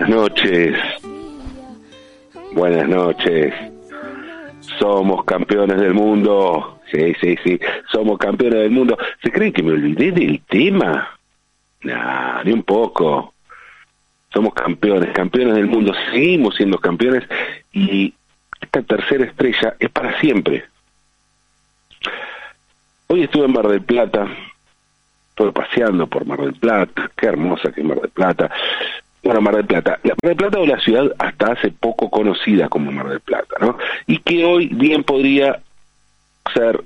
Buenas 0.00 0.16
noches. 0.16 0.76
Buenas 2.52 2.88
noches. 2.88 3.52
Somos 4.78 5.24
campeones 5.24 5.78
del 5.78 5.92
mundo. 5.92 6.80
Sí, 6.90 7.14
sí, 7.20 7.36
sí. 7.44 7.60
Somos 7.92 8.16
campeones 8.16 8.60
del 8.60 8.70
mundo. 8.70 8.96
¿Se 9.22 9.30
creen 9.30 9.52
que 9.52 9.62
me 9.62 9.72
olvidé 9.72 10.10
del 10.10 10.40
tema? 10.48 11.18
Nah, 11.82 12.42
ni 12.44 12.52
un 12.52 12.62
poco. 12.62 13.34
Somos 14.32 14.54
campeones, 14.54 15.12
campeones 15.12 15.56
del 15.56 15.66
mundo. 15.66 15.92
Seguimos 16.10 16.56
siendo 16.56 16.78
campeones 16.78 17.24
y 17.74 18.14
esta 18.58 18.80
tercera 18.80 19.26
estrella 19.26 19.76
es 19.78 19.90
para 19.90 20.18
siempre. 20.18 20.64
Hoy 23.08 23.24
estuve 23.24 23.44
en 23.44 23.52
Mar 23.52 23.68
del 23.68 23.82
Plata, 23.82 24.26
estuve 25.28 25.52
paseando 25.52 26.06
por 26.06 26.24
Mar 26.24 26.40
del 26.40 26.54
Plata, 26.54 27.10
qué 27.14 27.26
hermosa 27.26 27.70
que 27.70 27.82
es 27.82 27.86
Mar 27.86 28.00
del 28.00 28.10
Plata. 28.10 28.50
Bueno, 29.22 29.40
Mar 29.40 29.56
del 29.56 29.66
Plata. 29.66 29.98
La 30.02 30.14
Mar 30.22 30.34
del 30.34 30.36
Plata 30.36 30.60
es 30.60 30.68
la 30.68 30.80
ciudad 30.80 31.14
hasta 31.18 31.52
hace 31.52 31.70
poco 31.70 32.10
conocida 32.10 32.68
como 32.68 32.90
Mar 32.90 33.08
del 33.08 33.20
Plata, 33.20 33.56
¿no? 33.60 33.76
Y 34.06 34.18
que 34.18 34.44
hoy 34.44 34.68
bien 34.68 35.04
podría 35.04 35.60
ser 36.54 36.82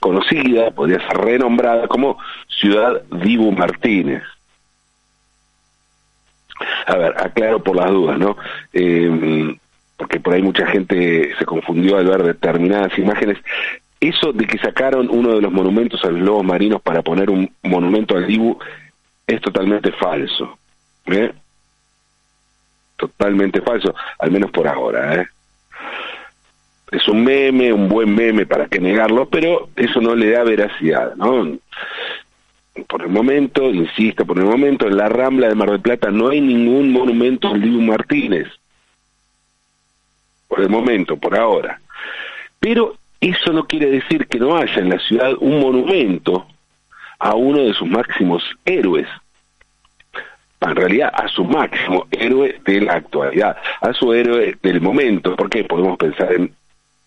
conocida, 0.00 0.70
podría 0.70 0.98
ser 1.06 1.16
renombrada 1.16 1.88
como 1.88 2.18
Ciudad 2.48 3.02
Dibu 3.10 3.52
Martínez. 3.52 4.22
A 6.86 6.96
ver, 6.96 7.14
aclaro 7.18 7.62
por 7.62 7.76
las 7.76 7.90
dudas, 7.90 8.18
¿no? 8.18 8.36
Eh, 8.72 9.56
porque 9.96 10.20
por 10.20 10.34
ahí 10.34 10.42
mucha 10.42 10.66
gente 10.66 11.34
se 11.38 11.44
confundió 11.44 11.96
al 11.96 12.06
ver 12.06 12.22
determinadas 12.22 12.98
imágenes. 12.98 13.38
Eso 14.00 14.32
de 14.32 14.46
que 14.46 14.58
sacaron 14.58 15.08
uno 15.10 15.34
de 15.34 15.40
los 15.40 15.52
monumentos 15.52 16.04
a 16.04 16.10
los 16.10 16.20
lobos 16.20 16.44
marinos 16.44 16.82
para 16.82 17.02
poner 17.02 17.30
un 17.30 17.50
monumento 17.62 18.16
al 18.16 18.26
Dibu 18.26 18.58
es 19.26 19.40
totalmente 19.40 19.92
falso. 19.92 20.58
¿Eh? 21.06 21.32
Totalmente 22.96 23.60
falso, 23.60 23.94
al 24.18 24.30
menos 24.30 24.50
por 24.50 24.66
ahora. 24.68 25.22
¿eh? 25.22 25.26
Es 26.90 27.08
un 27.08 27.24
meme, 27.24 27.72
un 27.72 27.88
buen 27.88 28.14
meme, 28.14 28.46
para 28.46 28.66
que 28.66 28.78
negarlo, 28.78 29.28
pero 29.28 29.68
eso 29.76 30.00
no 30.00 30.14
le 30.14 30.30
da 30.30 30.44
veracidad, 30.44 31.14
¿no? 31.16 31.58
Por 32.88 33.02
el 33.02 33.08
momento, 33.08 33.70
insisto, 33.70 34.24
por 34.24 34.38
el 34.38 34.44
momento, 34.44 34.86
en 34.86 34.96
la 34.96 35.08
Rambla 35.08 35.48
de 35.48 35.54
Mar 35.54 35.70
del 35.70 35.80
Plata 35.80 36.10
no 36.10 36.28
hay 36.28 36.40
ningún 36.40 36.92
monumento 36.92 37.48
al 37.48 37.60
Dibu 37.60 37.80
Martínez. 37.80 38.48
Por 40.48 40.60
el 40.60 40.68
momento, 40.68 41.16
por 41.16 41.38
ahora. 41.38 41.80
Pero 42.60 42.96
eso 43.20 43.52
no 43.52 43.66
quiere 43.66 43.90
decir 43.90 44.26
que 44.26 44.38
no 44.38 44.56
haya 44.56 44.80
en 44.80 44.90
la 44.90 44.98
ciudad 44.98 45.32
un 45.40 45.60
monumento 45.60 46.46
a 47.18 47.34
uno 47.34 47.60
de 47.62 47.74
sus 47.74 47.88
máximos 47.88 48.42
héroes, 48.64 49.08
en 50.74 50.76
realidad 50.76 51.12
a 51.14 51.28
su 51.28 51.44
máximo 51.44 52.06
héroe 52.10 52.60
de 52.64 52.80
la 52.80 52.94
actualidad, 52.94 53.56
a 53.80 53.92
su 53.92 54.12
héroe 54.12 54.56
del 54.60 54.80
momento, 54.80 55.36
porque 55.36 55.62
podemos 55.64 55.96
pensar 55.96 56.32
en 56.32 56.52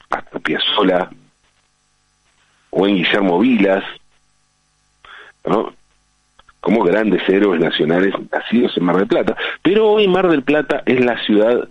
Astor 0.09 0.41
Piazzolla 0.41 1.09
o 2.69 2.87
en 2.87 2.95
Guillermo 2.95 3.39
Vilas, 3.39 3.83
¿no? 5.45 5.73
como 6.61 6.83
grandes 6.83 7.27
héroes 7.27 7.59
nacionales 7.59 8.13
nacidos 8.31 8.75
en 8.77 8.83
Mar 8.83 8.97
del 8.97 9.07
Plata. 9.07 9.35
Pero 9.61 9.91
hoy 9.91 10.07
Mar 10.07 10.29
del 10.29 10.43
Plata 10.43 10.83
es 10.85 11.03
la 11.03 11.21
ciudad 11.23 11.67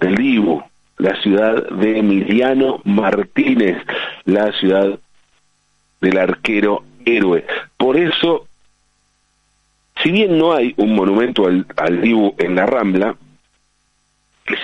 del 0.00 0.14
Dibu, 0.14 0.62
la 0.98 1.20
ciudad 1.20 1.68
de 1.70 1.98
Emiliano 1.98 2.80
Martínez, 2.84 3.76
la 4.24 4.52
ciudad 4.52 4.98
del 6.00 6.18
arquero 6.18 6.84
héroe. 7.04 7.44
Por 7.76 7.96
eso 7.96 8.46
si 10.04 10.12
bien 10.12 10.36
no 10.38 10.52
hay 10.52 10.74
un 10.76 10.94
monumento 10.94 11.46
al, 11.46 12.00
Dibu 12.02 12.34
en 12.36 12.54
la 12.54 12.66
Rambla, 12.66 13.16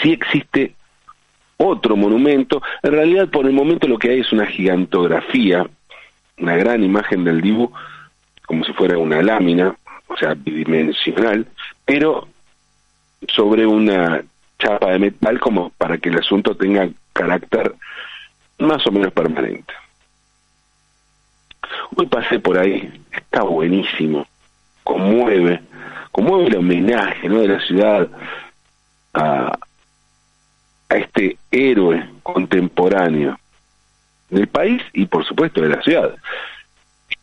sí 0.02 0.12
existe 0.12 0.74
otro 1.56 1.96
monumento. 1.96 2.62
En 2.82 2.92
realidad, 2.92 3.28
por 3.28 3.46
el 3.46 3.54
momento 3.54 3.88
lo 3.88 3.98
que 3.98 4.10
hay 4.10 4.20
es 4.20 4.32
una 4.32 4.44
gigantografía, 4.44 5.66
una 6.38 6.56
gran 6.56 6.84
imagen 6.84 7.24
del 7.24 7.40
Dibu, 7.40 7.72
como 8.46 8.64
si 8.64 8.74
fuera 8.74 8.98
una 8.98 9.22
lámina, 9.22 9.74
o 10.08 10.16
sea, 10.18 10.34
bidimensional, 10.34 11.46
pero 11.86 12.28
sobre 13.28 13.64
una 13.64 14.22
chapa 14.58 14.90
de 14.90 14.98
metal 14.98 15.40
como 15.40 15.70
para 15.70 15.96
que 15.96 16.10
el 16.10 16.18
asunto 16.18 16.54
tenga 16.54 16.90
carácter 17.14 17.74
más 18.58 18.86
o 18.86 18.92
menos 18.92 19.10
permanente. 19.14 19.72
Hoy 21.96 22.06
pasé 22.06 22.38
por 22.40 22.58
ahí, 22.58 22.92
está 23.10 23.42
buenísimo 23.42 24.26
conmueve, 24.90 25.60
conmueve 26.10 26.48
el 26.48 26.56
homenaje 26.56 27.28
de 27.28 27.48
la 27.48 27.60
ciudad 27.60 28.08
a, 29.14 29.58
este 30.88 31.36
héroe 31.52 32.04
contemporáneo 32.24 33.38
del 34.28 34.48
país 34.48 34.82
y 34.92 35.06
por 35.06 35.24
supuesto 35.24 35.60
de 35.60 35.68
la 35.68 35.80
ciudad. 35.82 36.16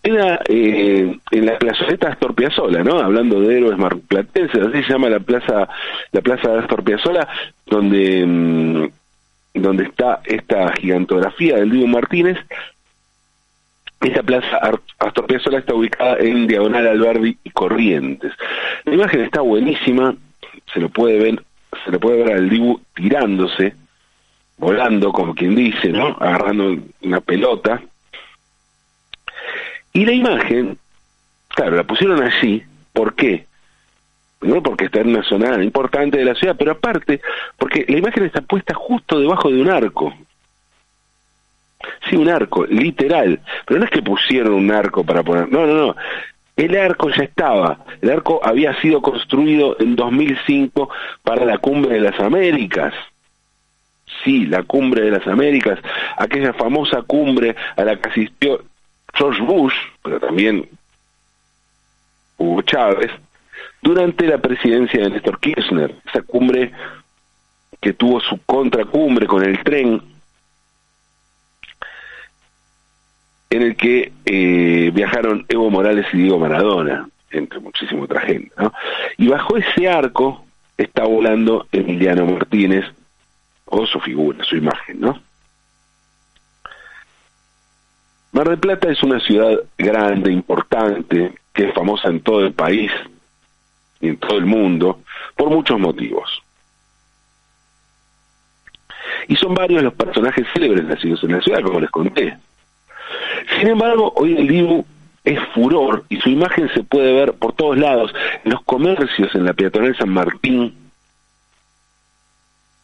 Era 0.02 0.40
eh, 0.48 1.20
en 1.32 1.46
la 1.46 1.60
plazoleta 1.60 2.08
Astor 2.08 2.34
Piazzolla, 2.34 2.82
¿no? 2.82 3.00
Hablando 3.00 3.42
de 3.42 3.58
héroes 3.58 3.78
marplatenses, 3.78 4.68
así 4.68 4.84
se 4.84 4.94
llama 4.94 5.10
la 5.10 5.20
plaza, 5.20 5.68
la 6.14 6.22
plaza 6.22 6.50
de 6.50 6.60
Astor 6.60 6.82
Piazzolla, 6.82 7.28
donde, 7.66 8.26
mmm, 8.26 8.88
donde 9.54 9.84
está 9.84 10.22
esta 10.24 10.72
gigantografía 10.78 11.58
del 11.58 11.72
Diego 11.72 11.88
Martínez, 11.88 12.38
esta 14.02 14.24
plaza 14.24 14.60
Astor 15.00 15.26
Piazzolla 15.26 15.60
está 15.60 15.74
ubicada 15.74 16.18
en 16.20 16.48
Diagonal 16.48 16.88
Alberdi 16.88 17.38
y 17.44 17.50
Corrientes. 17.50 18.32
La 18.86 18.94
imagen 18.94 19.22
está 19.22 19.42
buenísima, 19.42 20.16
se 20.72 20.80
lo 20.80 20.90
puede 20.90 21.20
ver, 21.20 21.44
se 21.84 21.92
le 21.92 22.00
puede 22.00 22.24
ver 22.24 22.34
al 22.34 22.50
Dibu 22.50 22.80
tirándose, 22.94 23.76
volando, 24.58 25.12
como 25.12 25.34
quien 25.34 25.56
dice, 25.56 25.90
¿no? 25.90 26.16
Agarrando 26.20 26.78
una 27.02 27.22
pelota. 27.22 27.82
Y 29.94 30.06
la 30.06 30.12
imagen, 30.12 30.78
claro, 31.50 31.76
la 31.76 31.84
pusieron 31.84 32.22
allí, 32.22 32.64
¿por 32.94 33.16
qué? 33.16 33.46
No 34.42 34.62
porque 34.62 34.86
está 34.86 35.00
en 35.02 35.10
una 35.10 35.24
zona 35.24 35.64
importante 35.64 36.18
de 36.20 36.26
la 36.26 36.36
ciudad, 36.36 36.56
pero 36.58 36.74
aparte, 36.74 37.22
porque 37.58 37.84
la 37.88 37.98
imagen 37.98 38.26
está 38.26 38.42
puesta 38.42 38.76
justo 38.76 39.20
debajo 39.20 39.50
de 39.50 39.60
un 39.60 39.70
arco, 39.70 40.14
Sí, 42.10 42.16
un 42.16 42.30
arco, 42.30 42.66
literal. 42.66 43.40
Pero 43.66 43.80
no 43.80 43.86
es 43.86 43.92
que 43.92 44.02
pusieron 44.02 44.54
un 44.54 44.72
arco 44.72 45.04
para 45.04 45.24
poner. 45.24 45.52
No, 45.52 45.66
no, 45.66 45.74
no. 45.74 45.96
El 46.56 46.76
arco 46.76 47.10
ya 47.10 47.24
estaba. 47.24 47.86
El 48.02 48.10
arco 48.10 48.42
había 48.44 48.80
sido 48.82 49.02
construido 49.02 49.78
en 49.80 49.96
2005 49.96 50.90
para 51.24 51.46
la 51.46 51.60
Cumbre 51.60 51.96
de 51.96 52.02
las 52.02 52.20
Américas. 52.20 52.94
Sí, 54.24 54.48
la 54.48 54.64
Cumbre 54.64 55.04
de 55.04 55.12
las 55.12 55.28
Américas. 55.28 55.80
Aquella 56.18 56.54
famosa 56.54 57.04
cumbre 57.04 57.56
a 57.76 57.84
la 57.84 57.96
que 57.98 58.10
asistió 58.10 58.64
George 59.14 59.42
Bush, 59.44 59.76
pero 60.04 60.20
también 60.20 60.68
Hugo 62.38 62.62
Chávez, 62.64 63.12
durante 63.82 64.26
la 64.26 64.40
presidencia 64.40 65.04
de 65.04 65.12
Néstor 65.12 65.40
Kirchner. 65.40 65.94
Esa 66.08 66.24
cumbre 66.24 66.72
que 67.80 67.94
tuvo 67.94 68.20
su 68.20 68.40
contracumbre 68.46 69.28
con 69.28 69.44
el 69.44 69.64
tren 69.64 70.02
en 73.50 73.62
el 73.62 73.76
que 73.76 74.12
eh, 74.26 74.92
viajaron 74.94 75.46
Evo 75.48 75.70
Morales 75.70 76.06
y 76.14 76.18
Diego 76.18 76.40
Maradona, 76.40 77.10
entre 77.32 77.60
muchísima 77.60 78.04
otra 78.04 78.22
gente. 78.22 78.52
¿no? 78.58 78.74
Y 79.18 79.28
bajo 79.28 79.58
ese 79.58 79.88
arco 79.88 80.46
está 80.78 81.06
volando 81.06 81.68
Emiliano 81.72 82.26
Martínez, 82.26 82.86
o 83.68 83.86
su 83.86 84.00
figura, 84.00 84.44
su 84.44 84.56
imagen, 84.56 85.00
¿no? 85.02 85.20
Mar 88.32 88.50
del 88.50 88.60
Plata 88.60 88.90
es 88.90 89.02
una 89.04 89.20
ciudad 89.20 89.58
grande, 89.78 90.32
importante, 90.32 91.34
que 91.54 91.70
es 91.70 91.74
famosa 91.74 92.10
en 92.10 92.22
todo 92.22 92.46
el 92.46 92.54
país 92.54 92.92
y 94.00 94.10
en 94.10 94.18
todo 94.18 94.38
el 94.38 94.46
mundo, 94.46 95.02
por 95.36 95.50
muchos 95.50 95.80
motivos. 95.80 96.42
Y 99.28 99.36
son 99.36 99.54
varios 99.54 99.82
los 99.82 99.94
personajes 99.94 100.46
célebres 100.54 100.86
nacidos 100.86 101.24
en 101.24 101.32
la 101.32 101.42
ciudad, 101.42 101.62
como 101.62 101.80
les 101.80 101.90
conté. 101.90 102.38
Sin 103.58 103.68
embargo, 103.68 104.14
hoy 104.16 104.36
el 104.36 104.48
Dibu 104.48 104.86
es 105.24 105.40
furor 105.54 106.06
y 106.10 106.18
su 106.18 106.30
imagen 106.30 106.70
se 106.74 106.84
puede 106.84 107.14
ver 107.14 107.34
por 107.34 107.54
todos 107.54 107.78
lados, 107.78 108.14
en 108.44 108.52
los 108.52 108.64
comercios, 108.64 109.34
en 109.36 109.46
la 109.46 109.54
peatonal 109.54 109.96
San 109.98 110.10
Martín, 110.10 110.74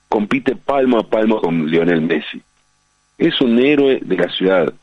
compite 0.09 0.55
palmo 0.55 0.99
a 0.99 1.03
palmo 1.03 1.41
con 1.41 1.67
Lionel 1.67 2.01
Messi. 2.01 2.41
Es 3.17 3.39
un 3.41 3.57
héroe 3.59 3.99
de 4.01 4.17
la 4.17 4.29
ciudad. 4.29 4.73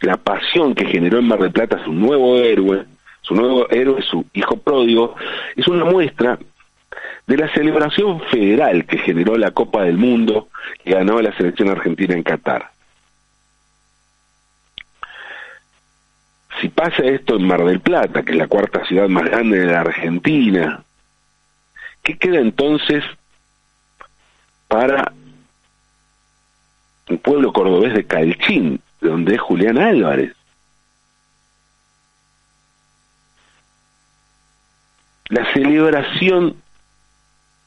La 0.00 0.16
pasión 0.16 0.74
que 0.74 0.86
generó 0.86 1.18
en 1.18 1.28
Mar 1.28 1.38
del 1.40 1.52
Plata 1.52 1.82
su 1.84 1.92
nuevo 1.92 2.36
héroe, 2.38 2.84
su 3.22 3.34
nuevo 3.34 3.68
héroe, 3.70 4.02
su 4.02 4.24
hijo 4.32 4.56
pródigo, 4.56 5.14
es 5.56 5.68
una 5.68 5.84
muestra 5.84 6.38
de 7.26 7.36
la 7.36 7.52
celebración 7.52 8.20
federal 8.30 8.84
que 8.86 8.98
generó 8.98 9.36
la 9.36 9.50
Copa 9.50 9.84
del 9.84 9.96
Mundo 9.96 10.48
que 10.82 10.92
ganó 10.92 11.20
la 11.20 11.36
selección 11.36 11.70
argentina 11.70 12.14
en 12.14 12.22
Qatar. 12.22 12.73
Si 16.64 16.70
pasa 16.70 17.02
esto 17.02 17.36
en 17.36 17.46
Mar 17.46 17.62
del 17.62 17.80
Plata, 17.80 18.22
que 18.22 18.32
es 18.32 18.38
la 18.38 18.48
cuarta 18.48 18.86
ciudad 18.86 19.06
más 19.06 19.24
grande 19.24 19.58
de 19.58 19.66
la 19.66 19.82
Argentina, 19.82 20.82
¿qué 22.02 22.16
queda 22.16 22.38
entonces 22.38 23.04
para 24.66 25.12
el 27.08 27.18
pueblo 27.18 27.52
cordobés 27.52 27.92
de 27.92 28.06
Calchín, 28.06 28.80
donde 29.02 29.34
es 29.34 29.42
Julián 29.42 29.76
Álvarez? 29.76 30.34
La 35.28 35.52
celebración 35.52 36.56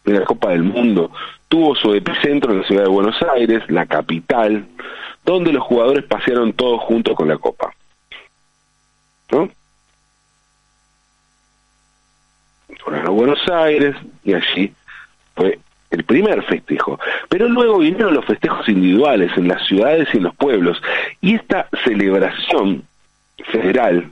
de 0.05 0.13
la 0.13 0.25
Copa 0.25 0.49
del 0.49 0.63
Mundo 0.63 1.11
tuvo 1.49 1.75
su 1.75 1.93
epicentro 1.93 2.51
en 2.51 2.61
la 2.61 2.67
ciudad 2.67 2.81
de 2.81 2.89
Buenos 2.89 3.21
Aires, 3.35 3.61
la 3.67 3.85
capital, 3.85 4.65
donde 5.23 5.53
los 5.53 5.63
jugadores 5.63 6.03
pasearon 6.05 6.53
todos 6.53 6.81
juntos 6.81 7.15
con 7.15 7.27
la 7.27 7.37
Copa. 7.37 7.75
¿No? 9.31 9.49
Fueron 12.83 13.05
a 13.05 13.09
Buenos 13.09 13.39
Aires 13.49 13.95
y 14.23 14.33
allí 14.33 14.73
fue 15.35 15.59
el 15.89 16.03
primer 16.03 16.43
festejo. 16.43 16.99
Pero 17.29 17.49
luego 17.49 17.79
vinieron 17.79 18.13
los 18.13 18.25
festejos 18.25 18.67
individuales 18.69 19.31
en 19.37 19.47
las 19.47 19.65
ciudades 19.67 20.07
y 20.13 20.17
en 20.17 20.23
los 20.23 20.35
pueblos. 20.35 20.81
Y 21.21 21.35
esta 21.35 21.67
celebración 21.83 22.83
federal 23.51 24.11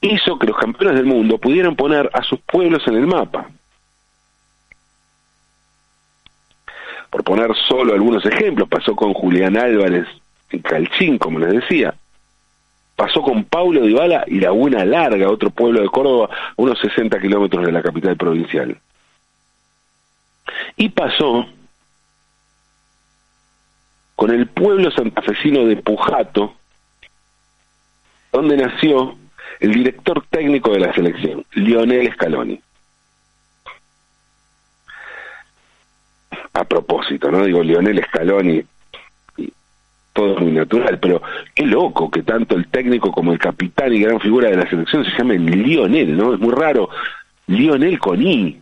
hizo 0.00 0.38
que 0.38 0.46
los 0.46 0.56
campeones 0.56 0.96
del 0.96 1.06
mundo 1.06 1.38
pudieran 1.38 1.76
poner 1.76 2.10
a 2.12 2.22
sus 2.22 2.40
pueblos 2.40 2.86
en 2.86 2.96
el 2.96 3.06
mapa. 3.06 3.48
Por 7.10 7.24
poner 7.24 7.54
solo 7.68 7.94
algunos 7.94 8.24
ejemplos, 8.26 8.68
pasó 8.68 8.94
con 8.94 9.14
Julián 9.14 9.56
Álvarez 9.56 10.06
en 10.50 10.60
Calchín, 10.60 11.18
como 11.18 11.38
les 11.38 11.52
decía. 11.52 11.94
Pasó 13.08 13.22
con 13.22 13.44
Paulo 13.44 13.86
Dybala 13.86 14.24
y 14.26 14.38
Laguna 14.38 14.84
Larga, 14.84 15.30
otro 15.30 15.48
pueblo 15.48 15.80
de 15.80 15.88
Córdoba, 15.88 16.28
unos 16.56 16.78
60 16.78 17.18
kilómetros 17.18 17.64
de 17.64 17.72
la 17.72 17.80
capital 17.80 18.18
provincial. 18.18 18.78
Y 20.76 20.90
pasó 20.90 21.46
con 24.14 24.30
el 24.30 24.46
pueblo 24.48 24.90
santafesino 24.90 25.64
de 25.64 25.76
Pujato, 25.76 26.54
donde 28.30 28.58
nació 28.58 29.16
el 29.60 29.72
director 29.72 30.22
técnico 30.28 30.72
de 30.72 30.80
la 30.80 30.92
selección, 30.92 31.46
Lionel 31.54 32.12
Scaloni. 32.12 32.60
A 36.52 36.64
propósito, 36.64 37.30
¿no? 37.30 37.42
Digo, 37.42 37.62
Lionel 37.62 38.04
Scaloni, 38.04 38.62
todo 40.18 40.36
muy 40.40 40.50
natural, 40.50 40.98
pero 40.98 41.22
qué 41.54 41.64
loco 41.64 42.10
que 42.10 42.24
tanto 42.24 42.56
el 42.56 42.66
técnico 42.66 43.12
como 43.12 43.32
el 43.32 43.38
capitán 43.38 43.92
y 43.94 44.00
gran 44.00 44.18
figura 44.18 44.50
de 44.50 44.56
la 44.56 44.68
selección 44.68 45.04
se 45.04 45.16
llamen 45.16 45.46
Lionel, 45.46 46.16
¿no? 46.16 46.34
Es 46.34 46.40
muy 46.40 46.52
raro. 46.52 46.90
Lionel 47.46 48.00
con 48.00 48.20
I. 48.20 48.60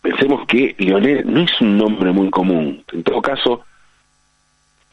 Pensemos 0.00 0.46
que 0.46 0.76
Lionel 0.78 1.24
no 1.26 1.40
es 1.40 1.60
un 1.60 1.76
nombre 1.76 2.12
muy 2.12 2.30
común. 2.30 2.84
En 2.92 3.02
todo 3.02 3.20
caso, 3.20 3.64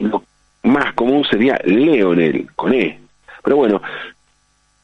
lo 0.00 0.24
más 0.64 0.94
común 0.94 1.24
sería 1.24 1.60
Leonel, 1.64 2.48
con 2.56 2.74
E. 2.74 2.98
Pero 3.44 3.56
bueno, 3.56 3.80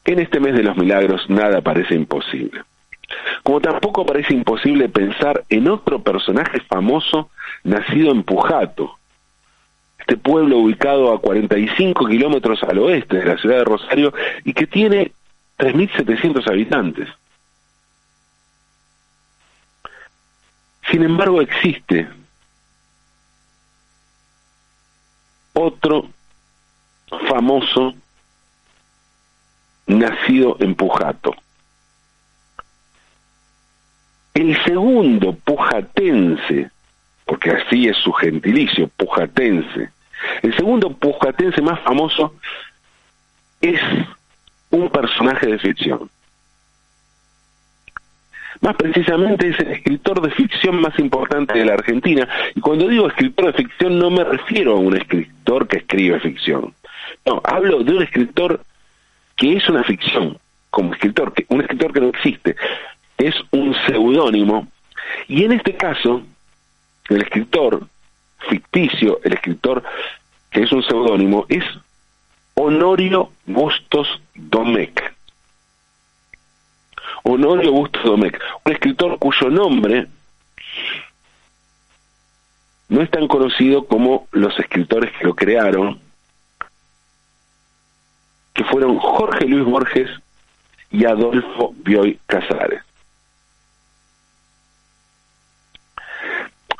en 0.05 0.19
este 0.19 0.39
mes 0.39 0.53
de 0.53 0.63
los 0.63 0.77
milagros 0.77 1.29
nada 1.29 1.59
parece 1.59 1.95
imposible. 1.95 2.61
Como 3.43 3.61
tampoco 3.61 4.05
parece 4.05 4.33
imposible 4.33 4.89
pensar 4.89 5.43
en 5.49 5.67
otro 5.67 6.01
personaje 6.01 6.59
famoso 6.61 7.29
nacido 7.63 8.11
en 8.11 8.23
Pujato, 8.23 8.99
este 9.99 10.17
pueblo 10.17 10.57
ubicado 10.57 11.13
a 11.13 11.21
45 11.21 12.07
kilómetros 12.07 12.63
al 12.63 12.79
oeste 12.79 13.17
de 13.17 13.25
la 13.25 13.37
ciudad 13.37 13.57
de 13.57 13.63
Rosario 13.63 14.13
y 14.43 14.53
que 14.53 14.65
tiene 14.65 15.11
3.700 15.57 16.47
habitantes. 16.47 17.07
Sin 20.89 21.03
embargo, 21.03 21.41
existe 21.41 22.07
otro 25.53 26.09
famoso 27.27 27.93
nacido 29.85 30.57
en 30.59 30.73
Pujato. 30.73 31.35
El 34.39 34.55
segundo 34.63 35.33
pujatense, 35.33 36.69
porque 37.25 37.51
así 37.51 37.89
es 37.89 37.97
su 37.97 38.13
gentilicio, 38.13 38.89
pujatense, 38.95 39.89
el 40.41 40.55
segundo 40.55 40.93
pujatense 40.93 41.61
más 41.61 41.81
famoso 41.81 42.33
es 43.59 43.81
un 44.69 44.89
personaje 44.89 45.45
de 45.45 45.59
ficción. 45.59 46.09
Más 48.61 48.77
precisamente 48.77 49.49
es 49.49 49.59
el 49.59 49.71
escritor 49.73 50.21
de 50.21 50.31
ficción 50.31 50.79
más 50.79 50.97
importante 50.99 51.59
de 51.59 51.65
la 51.65 51.73
Argentina. 51.73 52.25
Y 52.55 52.61
cuando 52.61 52.87
digo 52.87 53.09
escritor 53.09 53.47
de 53.47 53.53
ficción 53.61 53.99
no 53.99 54.09
me 54.09 54.23
refiero 54.23 54.77
a 54.77 54.79
un 54.79 54.95
escritor 54.95 55.67
que 55.67 55.79
escribe 55.79 56.17
ficción. 56.21 56.73
No, 57.25 57.41
hablo 57.43 57.83
de 57.83 57.93
un 57.93 58.03
escritor 58.03 58.63
que 59.35 59.57
es 59.57 59.67
una 59.67 59.83
ficción, 59.83 60.37
como 60.69 60.93
escritor, 60.93 61.33
un 61.49 61.59
escritor 61.59 61.91
que 61.91 61.99
no 61.99 62.07
existe. 62.07 62.55
Es 63.19 63.35
un 63.51 63.75
seudónimo. 63.85 64.67
Y 65.27 65.43
en 65.43 65.51
este 65.51 65.75
caso, 65.75 66.23
el 67.09 67.21
escritor 67.21 67.85
ficticio, 68.49 69.19
el 69.23 69.33
escritor 69.33 69.83
que 70.49 70.63
es 70.63 70.71
un 70.71 70.81
seudónimo, 70.83 71.45
es 71.49 71.63
Honorio 72.55 73.31
Bustos 73.45 74.07
Domecq. 74.33 75.13
Honorio 77.23 77.71
Bustos 77.71 78.03
Domecq, 78.03 78.41
un 78.65 78.71
escritor 78.71 79.19
cuyo 79.19 79.49
nombre 79.49 80.07
no 82.87 83.01
es 83.01 83.11
tan 83.11 83.27
conocido 83.27 83.85
como 83.85 84.27
los 84.31 84.57
escritores 84.59 85.11
que 85.17 85.25
lo 85.25 85.35
crearon, 85.35 85.99
que 88.53 88.63
fueron 88.63 88.97
Jorge 88.97 89.45
Luis 89.45 89.63
Borges 89.63 90.09
y 90.89 91.05
Adolfo 91.05 91.73
Bioy 91.83 92.19
Casares. 92.25 92.88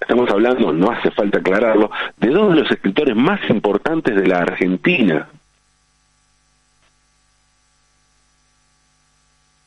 Estamos 0.10 0.32
hablando, 0.32 0.74
no 0.74 0.90
hace 0.90 1.12
falta 1.12 1.38
aclararlo, 1.38 1.92
de 2.18 2.30
dos 2.30 2.50
de 2.50 2.62
los 2.62 2.72
escritores 2.72 3.16
más 3.16 3.48
importantes 3.48 4.16
de 4.16 4.26
la 4.26 4.40
Argentina. 4.40 5.30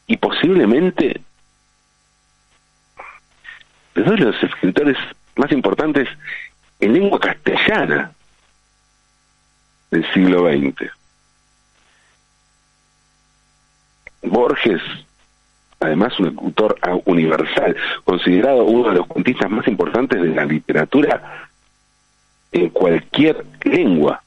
Y 0.08 0.16
posiblemente 0.16 1.20
de 3.94 4.02
dos 4.02 4.18
de 4.18 4.24
los 4.24 4.42
escritores 4.42 4.98
más 5.36 5.52
importantes 5.52 6.08
en 6.80 6.92
lengua 6.92 7.20
castellana 7.20 8.10
del 9.92 10.12
siglo 10.12 10.50
XX. 10.50 10.90
Borges, 14.22 14.82
además 15.82 16.18
un 16.18 16.36
autor 16.38 16.78
universal, 17.04 17.76
considerado 18.04 18.64
uno 18.64 18.90
de 18.90 18.96
los 18.96 19.06
cuentistas 19.06 19.50
más 19.50 19.66
importantes 19.68 20.20
de 20.20 20.28
la 20.28 20.44
literatura 20.44 21.48
en 22.52 22.68
cualquier 22.68 23.44
lengua. 23.64 24.22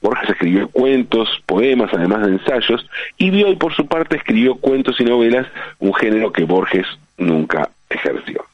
Borges 0.00 0.30
escribió 0.30 0.68
cuentos, 0.68 1.28
poemas, 1.44 1.90
además 1.92 2.26
de 2.26 2.32
ensayos, 2.32 2.88
y 3.18 3.30
Bioy 3.30 3.56
por 3.56 3.74
su 3.74 3.86
parte 3.86 4.16
escribió 4.16 4.54
cuentos 4.54 4.98
y 5.00 5.04
novelas, 5.04 5.46
un 5.78 5.94
género 5.94 6.32
que 6.32 6.44
Borges 6.44 6.86
nunca 7.18 7.68
ejerció. 7.88 8.44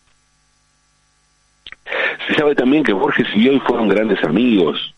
Se 2.27 2.35
sabe 2.35 2.57
también 2.57 2.83
que 2.83 2.93
Borges 2.93 3.29
y 3.35 3.39
Bioy 3.39 3.61
fueron 3.61 3.89
grandes 3.89 4.23
amigos. 4.25 4.93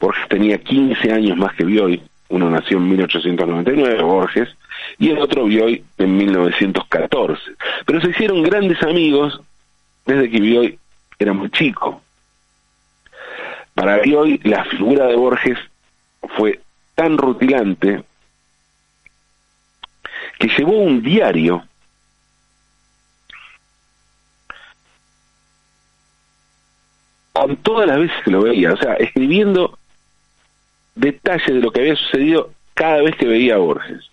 Borges 0.00 0.26
tenía 0.28 0.56
15 0.56 1.12
años 1.12 1.36
más 1.36 1.54
que 1.54 1.64
Bioy, 1.64 2.02
uno 2.30 2.50
nació 2.50 2.78
en 2.78 2.88
1899, 2.88 4.02
Borges, 4.02 4.48
y 4.98 5.10
el 5.10 5.18
otro 5.18 5.44
Bioy 5.44 5.84
en 5.96 6.16
1914. 6.16 7.42
Pero 7.86 8.00
se 8.00 8.10
hicieron 8.10 8.42
grandes 8.42 8.82
amigos 8.82 9.40
desde 10.06 10.30
que 10.30 10.40
Bioy 10.40 10.78
era 11.18 11.32
muy 11.32 11.50
chico. 11.50 12.02
Para 13.74 13.98
Bioy 13.98 14.40
la 14.42 14.64
figura 14.64 15.06
de 15.06 15.16
Borges 15.16 15.58
fue 16.36 16.60
tan 16.94 17.16
rutilante 17.16 18.02
que 20.38 20.48
llevó 20.48 20.78
un 20.78 21.02
diario 21.02 21.64
con 27.32 27.56
todas 27.58 27.86
las 27.86 27.98
veces 27.98 28.16
que 28.24 28.30
lo 28.32 28.42
veía, 28.42 28.72
o 28.72 28.76
sea, 28.76 28.94
escribiendo 28.94 29.78
detalles 30.96 31.46
de 31.46 31.60
lo 31.60 31.70
que 31.70 31.80
había 31.80 31.94
sucedido 31.96 32.52
cada 32.74 33.02
vez 33.02 33.14
que 33.16 33.26
veía 33.26 33.54
a 33.54 33.58
Borges, 33.58 34.07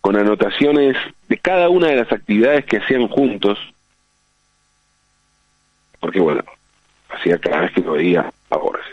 con 0.00 0.16
anotaciones 0.16 0.96
de 1.28 1.38
cada 1.38 1.68
una 1.68 1.88
de 1.88 1.96
las 1.96 2.12
actividades 2.12 2.64
que 2.64 2.78
hacían 2.78 3.08
juntos, 3.08 3.58
porque 6.00 6.20
bueno, 6.20 6.44
hacía 7.08 7.38
cada 7.38 7.62
vez 7.62 7.72
que 7.72 7.80
lo 7.80 7.92
veía 7.92 8.32
a 8.50 8.56
Borges. 8.56 8.84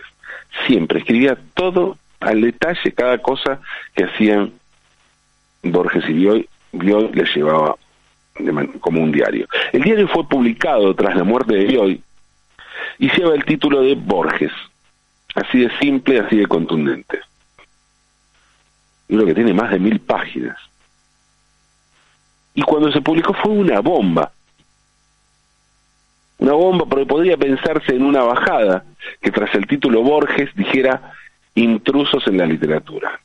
siempre, 0.67 0.99
escribía 0.99 1.37
todo 1.53 1.97
al 2.19 2.41
detalle, 2.41 2.91
cada 2.93 3.17
cosa 3.19 3.59
que 3.93 4.05
hacían 4.05 4.53
Borges 5.63 6.07
y 6.09 6.13
Bioy, 6.13 6.49
Bioy 6.71 7.11
le 7.13 7.25
llevaba 7.25 7.75
como 8.79 9.01
un 9.01 9.11
diario. 9.11 9.47
El 9.71 9.83
diario 9.83 10.07
fue 10.07 10.27
publicado 10.27 10.93
tras 10.95 11.15
la 11.15 11.23
muerte 11.23 11.55
de 11.55 11.65
Bioy 11.65 12.01
y 12.99 13.09
lleva 13.09 13.35
el 13.35 13.45
título 13.45 13.81
de 13.81 13.95
Borges, 13.95 14.51
así 15.35 15.59
de 15.59 15.77
simple, 15.77 16.19
así 16.19 16.37
de 16.37 16.47
contundente. 16.47 17.19
lo 19.07 19.25
que 19.25 19.35
tiene 19.35 19.53
más 19.53 19.71
de 19.71 19.79
mil 19.79 19.99
páginas. 19.99 20.57
Y 22.55 22.61
cuando 22.61 22.91
se 22.91 23.01
publicó 23.01 23.33
fue 23.33 23.51
una 23.51 23.81
bomba. 23.81 24.31
Una 26.37 26.53
bomba 26.53 26.85
porque 26.85 27.05
podría 27.05 27.37
pensarse 27.37 27.93
en 27.93 28.03
una 28.03 28.23
bajada 28.23 28.85
que 29.21 29.31
tras 29.31 29.53
el 29.55 29.67
título 29.67 30.01
Borges 30.01 30.53
dijera 30.55 31.13
intrusos 31.53 32.25
en 32.27 32.37
la 32.37 32.45
literatura. 32.45 33.19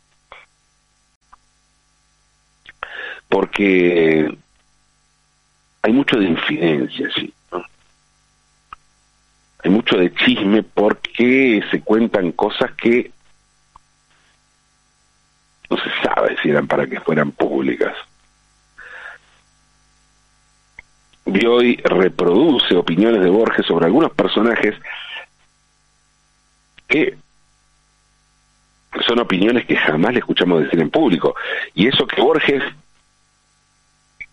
Porque 3.28 4.37
hay 5.82 5.92
mucho 5.92 6.18
de 6.18 6.26
infidencia, 6.26 7.08
sí. 7.14 7.32
Hay 9.62 9.70
mucho 9.70 9.96
de 9.96 10.12
chisme 10.14 10.62
porque 10.62 11.62
se 11.70 11.82
cuentan 11.82 12.32
cosas 12.32 12.72
que 12.72 13.12
no 15.68 15.76
se 15.76 15.90
sabe 16.02 16.37
si 16.42 16.50
eran 16.50 16.66
para 16.66 16.87
que 16.87 17.00
fueran 17.00 17.30
públicas. 17.30 17.94
Bioy 21.26 21.76
reproduce 21.76 22.74
opiniones 22.74 23.22
de 23.22 23.30
Borges 23.30 23.66
sobre 23.66 23.86
algunos 23.86 24.12
personajes 24.12 24.74
que 26.88 27.16
son 29.06 29.20
opiniones 29.20 29.66
que 29.66 29.76
jamás 29.76 30.12
le 30.12 30.18
escuchamos 30.18 30.62
decir 30.62 30.80
en 30.80 30.90
público. 30.90 31.34
Y 31.74 31.86
eso 31.86 32.06
que 32.06 32.20
Borges 32.20 32.62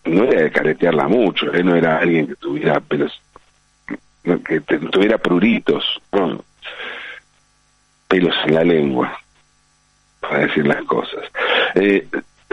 no 0.04 0.24
era 0.24 0.42
de 0.42 0.50
caretearla 0.50 1.06
mucho, 1.08 1.52
¿eh? 1.54 1.62
no 1.62 1.76
era 1.76 1.98
alguien 1.98 2.26
que 2.26 2.34
tuviera 2.36 2.80
pelos, 2.80 3.20
que 4.22 4.60
tuviera 4.60 5.18
pruritos, 5.18 6.00
pelos 8.08 8.34
en 8.46 8.54
la 8.54 8.64
lengua, 8.64 9.20
para 10.20 10.38
decir 10.38 10.66
las 10.66 10.82
cosas. 10.84 11.24
Eh, 11.74 12.08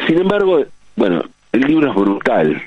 sin 0.05 0.19
embargo, 0.19 0.63
bueno, 0.95 1.23
el 1.51 1.61
libro 1.61 1.89
es 1.89 1.95
brutal. 1.95 2.61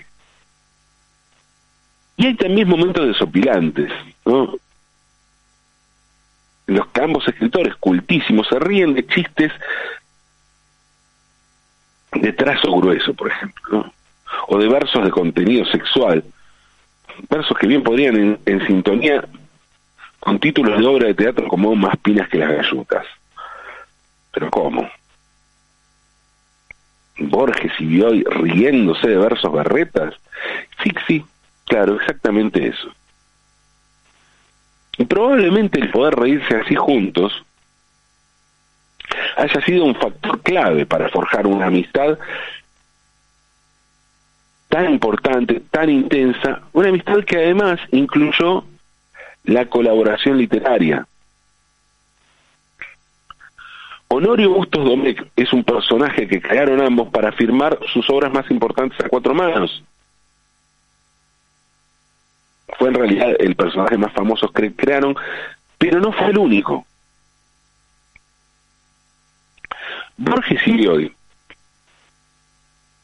Y 2.18 2.26
hay 2.26 2.34
también 2.34 2.68
momentos 2.68 3.06
desopilantes, 3.06 3.90
¿no? 4.26 4.54
Los 6.66 6.87
que 6.88 7.00
ambos 7.00 7.26
escritores 7.28 7.76
cultísimos 7.76 8.48
se 8.48 8.58
ríen 8.58 8.92
de 8.92 9.06
chistes 9.06 9.52
de 12.12 12.32
trazo 12.32 12.72
grueso, 12.72 13.14
por 13.14 13.28
ejemplo, 13.28 13.92
o 14.48 14.58
de 14.58 14.68
versos 14.68 15.04
de 15.04 15.10
contenido 15.10 15.64
sexual, 15.66 16.25
versos 17.30 17.56
que 17.56 17.68
bien 17.68 17.84
podrían 17.84 18.38
en, 18.44 18.66
sintonía 18.66 19.25
con 20.18 20.40
títulos 20.40 20.76
de 20.76 20.87
obra 20.87 21.06
de 21.06 21.14
teatro 21.14 21.46
como 21.46 21.76
Más 21.76 21.96
pinas 21.98 22.28
que 22.28 22.38
las 22.38 22.50
gallutas. 22.50 23.06
Pero 24.32 24.50
¿cómo? 24.50 24.90
Borges 27.20 27.72
y 27.78 27.87
Bioy 27.87 28.25
riéndose 28.25 29.06
de 29.06 29.16
versos 29.18 29.52
berretas. 29.52 30.14
Sí, 30.82 30.90
sí, 31.06 31.25
claro, 31.68 31.96
exactamente 31.96 32.66
eso. 32.66 32.88
Y 34.96 35.04
probablemente 35.04 35.80
el 35.80 35.90
poder 35.90 36.14
reírse 36.14 36.56
así 36.56 36.75
juntos 36.75 37.44
haya 39.37 39.60
sido 39.64 39.84
un 39.84 39.94
factor 39.94 40.40
clave 40.42 40.84
para 40.84 41.08
forjar 41.08 41.46
una 41.46 41.66
amistad 41.66 42.18
tan 44.68 44.90
importante, 44.90 45.62
tan 45.70 45.88
intensa, 45.88 46.62
una 46.72 46.88
amistad 46.88 47.25
que 47.25 47.37
además 47.37 47.78
incluyó 47.92 48.64
la 49.44 49.66
colaboración 49.66 50.37
literaria. 50.37 51.06
Honorio 54.08 54.50
Bustos 54.50 54.84
Domecq 54.84 55.26
es 55.37 55.52
un 55.52 55.64
personaje 55.64 56.26
que 56.26 56.40
crearon 56.40 56.82
ambos 56.82 57.08
para 57.08 57.30
firmar 57.32 57.78
sus 57.92 58.08
obras 58.10 58.32
más 58.32 58.50
importantes 58.50 58.98
a 59.04 59.08
cuatro 59.08 59.34
manos 59.34 59.82
fue 62.76 62.88
en 62.88 62.94
realidad 62.94 63.34
el 63.38 63.56
personaje 63.56 63.96
más 63.96 64.12
famoso 64.12 64.48
que 64.50 64.72
crearon, 64.75 65.16
pero 65.78 66.00
no 66.00 66.12
fue 66.12 66.26
el 66.28 66.38
único. 66.38 66.84
Borges 70.16 70.60
y 70.66 70.72
Bioy 70.72 71.14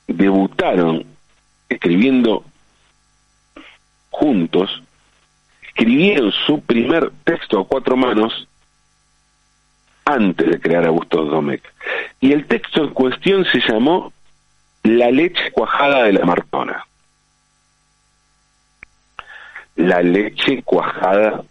debutaron 0.08 1.06
escribiendo 1.68 2.44
juntos, 4.10 4.82
escribieron 5.62 6.32
su 6.46 6.60
primer 6.60 7.10
texto 7.24 7.60
a 7.60 7.66
cuatro 7.66 7.96
manos 7.96 8.48
antes 10.04 10.50
de 10.50 10.60
crear 10.60 10.84
a 10.84 10.88
Augusto 10.88 11.24
Domecq. 11.24 11.64
Y 12.20 12.32
el 12.32 12.46
texto 12.46 12.84
en 12.84 12.90
cuestión 12.90 13.44
se 13.46 13.60
llamó 13.60 14.12
La 14.82 15.10
leche 15.10 15.50
cuajada 15.52 16.04
de 16.04 16.12
la 16.12 16.26
Martona 16.26 16.84
la 19.76 20.02
leche 20.02 20.62
cuajada 20.62 21.42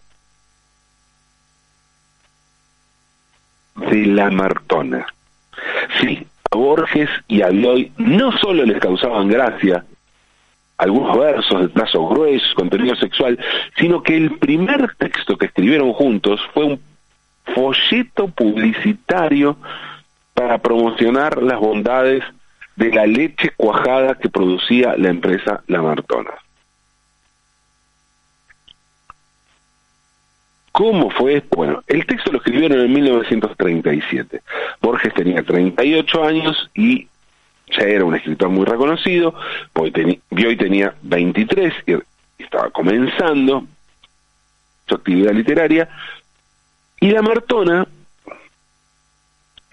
de 3.76 4.06
la 4.06 4.30
Martona. 4.30 5.06
Sí, 6.00 6.26
a 6.52 6.56
Borges 6.56 7.10
y 7.28 7.42
a 7.42 7.50
Bioy 7.50 7.92
no 7.98 8.32
solo 8.38 8.66
les 8.66 8.80
causaban 8.80 9.28
gracia 9.28 9.84
algunos 10.78 11.18
versos 11.18 11.62
de 11.62 11.68
trazo 11.70 12.08
grueso, 12.08 12.46
contenido 12.56 12.96
sexual, 12.96 13.40
sino 13.78 14.04
que 14.04 14.18
el 14.18 14.38
primer 14.38 14.96
texto 14.96 15.38
que 15.38 15.46
escribieron 15.46 15.94
juntos 15.94 16.42
fue 16.54 16.66
un 16.66 16.82
folleto 17.56 18.28
publicitario 18.28 19.58
para 20.34 20.58
promocionar 20.58 21.42
las 21.42 21.60
bondades 21.60 22.24
de 22.76 22.92
la 22.92 23.06
leche 23.06 23.52
cuajada 23.56 24.16
que 24.16 24.30
producía 24.30 24.96
la 24.98 25.10
empresa 25.10 25.64
La 25.68 25.82
Martona. 25.82 26.32
¿Cómo 30.74 31.12
fue? 31.12 31.44
Bueno, 31.56 31.84
el 31.86 32.06
texto 32.08 32.32
lo 32.32 32.40
escribieron 32.40 32.82
en 32.82 32.92
1937. 32.92 34.42
Borges 34.82 35.14
tenía 35.14 35.44
38 35.44 36.24
años 36.24 36.70
y 36.74 37.08
ya 37.68 37.84
era 37.84 38.04
un 38.04 38.16
escritor 38.16 38.50
muy 38.50 38.66
reconocido, 38.66 39.36
Bioy 40.32 40.58
tenía 40.58 40.94
23 41.04 41.74
y 41.88 41.96
estaba 42.44 42.70
comenzando 42.72 43.66
su 44.88 44.96
actividad 44.96 45.32
literaria, 45.32 45.88
y 47.00 47.12
la 47.12 47.22
Martona 47.22 47.88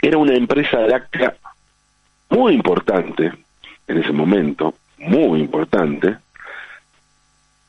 era 0.03 0.19
una 0.19 0.35
empresa 0.35 0.81
láctea 0.81 1.35
muy 2.29 2.55
importante 2.55 3.33
en 3.89 3.99
ese 3.99 4.13
momento, 4.13 4.75
muy 4.99 5.41
importante, 5.41 6.19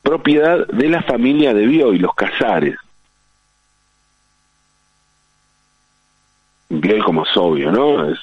propiedad 0.02 0.66
de 0.68 0.88
la 0.88 1.02
familia 1.02 1.52
de 1.54 1.66
Bioy, 1.66 1.98
los 1.98 2.14
Casares. 2.14 2.76
Bioy, 6.80 7.00
como 7.00 7.24
es 7.24 7.36
obvio, 7.36 7.70
¿no? 7.70 8.14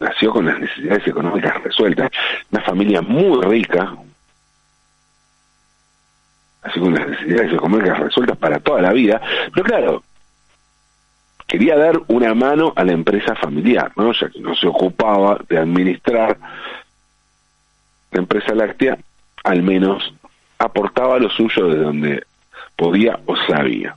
nació 0.00 0.32
con 0.32 0.46
las 0.46 0.58
necesidades 0.58 1.06
económicas 1.06 1.62
resueltas. 1.62 2.10
Una 2.50 2.62
familia 2.62 3.02
muy 3.02 3.40
rica, 3.42 3.94
así 6.62 6.80
con 6.80 6.94
las 6.94 7.08
necesidades 7.08 7.52
económicas 7.52 7.98
resueltas 7.98 8.36
para 8.38 8.58
toda 8.60 8.80
la 8.80 8.92
vida. 8.92 9.20
Pero 9.52 9.64
claro, 9.64 10.02
quería 11.46 11.76
dar 11.76 12.00
una 12.08 12.34
mano 12.34 12.72
a 12.74 12.84
la 12.84 12.92
empresa 12.92 13.34
familiar, 13.36 13.92
¿no? 13.96 14.12
Ya 14.12 14.28
que 14.30 14.40
no 14.40 14.54
se 14.54 14.66
ocupaba 14.66 15.38
de 15.48 15.58
administrar 15.58 16.38
la 18.10 18.18
empresa 18.18 18.54
láctea, 18.54 18.98
al 19.44 19.62
menos 19.62 20.14
aportaba 20.58 21.18
lo 21.18 21.30
suyo 21.30 21.68
de 21.68 21.78
donde 21.78 22.26
podía 22.76 23.20
o 23.26 23.36
sabía. 23.36 23.96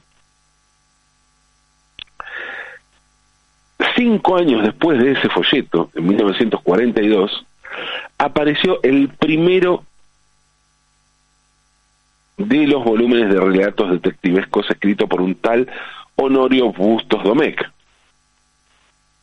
Cinco 3.95 4.35
años 4.35 4.63
después 4.63 4.99
de 4.99 5.13
ese 5.13 5.29
folleto, 5.29 5.89
en 5.95 6.07
1942, 6.07 7.45
apareció 8.17 8.79
el 8.83 9.09
primero 9.09 9.83
de 12.37 12.67
los 12.67 12.83
volúmenes 12.83 13.29
de 13.29 13.39
relatos 13.39 13.91
detectivescos 13.91 14.69
escrito 14.69 15.07
por 15.07 15.21
un 15.21 15.35
tal 15.35 15.69
Honorio 16.15 16.71
Bustos 16.73 17.23
Domecq. 17.23 17.63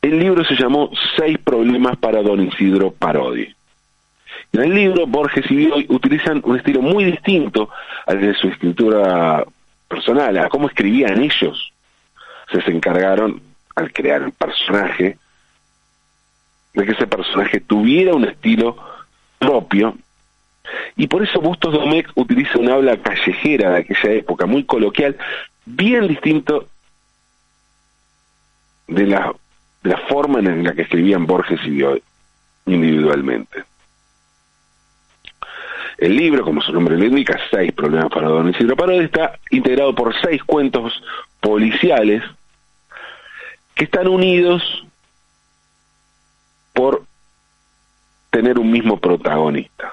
El 0.01 0.19
libro 0.19 0.45
se 0.45 0.57
llamó 0.57 0.91
Seis 1.17 1.39
problemas 1.39 1.97
para 1.99 2.23
don 2.23 2.43
Isidro 2.43 2.93
Parodi. 2.93 3.55
En 4.53 4.63
el 4.63 4.75
libro, 4.75 5.07
Borges 5.07 5.51
y 5.51 5.57
Bioy 5.57 5.87
utilizan 5.89 6.41
un 6.45 6.57
estilo 6.57 6.83
muy 6.83 7.05
distinto 7.05 7.71
al 8.07 8.21
de 8.21 8.35
su 8.35 8.49
escritura 8.49 9.45
personal, 9.87 10.39
a 10.39 10.49
cómo 10.49 10.69
escribían 10.69 11.23
ellos. 11.23 11.73
Se, 12.51 12.61
se 12.63 12.71
encargaron 12.71 13.41
al 13.75 13.93
crear 13.93 14.23
el 14.23 14.33
personaje, 14.33 15.17
de 16.75 16.87
que 16.87 16.93
ese 16.93 17.07
personaje 17.07 17.61
tuviera 17.61 18.15
un 18.15 18.25
estilo 18.25 18.77
propio, 19.39 19.97
y 20.97 21.07
por 21.07 21.23
eso 21.23 21.41
Bustos 21.41 21.73
Domecq 21.73 22.11
utiliza 22.15 22.59
un 22.59 22.71
habla 22.71 22.97
callejera 22.97 23.71
de 23.71 23.79
aquella 23.81 24.13
época, 24.13 24.47
muy 24.47 24.65
coloquial, 24.65 25.17
bien 25.65 26.09
distinto 26.09 26.69
de 28.87 29.07
la, 29.07 29.35
la 29.83 29.97
forma 30.09 30.39
en 30.39 30.65
la 30.65 30.73
que 30.73 30.83
escribían 30.83 31.27
Borges 31.27 31.61
individualmente. 32.67 33.65
El 35.99 36.17
libro, 36.17 36.45
como 36.45 36.61
su 36.61 36.73
nombre 36.73 36.97
lo 36.97 37.05
indica, 37.05 37.39
Seis 37.51 37.73
Problemas 37.73 38.11
para 38.11 38.29
Don 38.29 38.49
Isidro 38.49 38.77
Parodi, 38.77 39.05
está 39.05 39.39
integrado 39.51 39.95
por 39.95 40.15
seis 40.21 40.43
cuentos 40.43 41.01
policiales 41.41 42.23
que 43.75 43.85
están 43.85 44.09
unidos 44.09 44.63
por 46.73 47.05
tener 48.31 48.59
un 48.59 48.71
mismo 48.71 48.99
protagonista. 48.99 49.93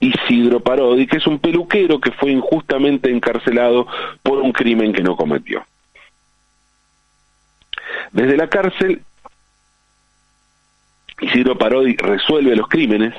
Isidro 0.00 0.60
Parodi, 0.60 1.06
que 1.06 1.18
es 1.18 1.26
un 1.26 1.38
peluquero 1.38 2.00
que 2.00 2.12
fue 2.12 2.30
injustamente 2.30 3.10
encarcelado 3.10 3.86
por 4.22 4.38
un 4.38 4.52
crimen 4.52 4.92
que 4.92 5.02
no 5.02 5.14
cometió. 5.14 5.64
Desde 8.12 8.36
la 8.36 8.48
cárcel, 8.48 9.02
Isidro 11.20 11.58
Parodi 11.58 11.96
resuelve 11.96 12.56
los 12.56 12.66
crímenes, 12.68 13.14